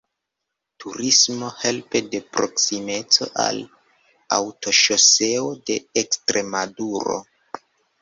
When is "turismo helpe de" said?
0.83-2.21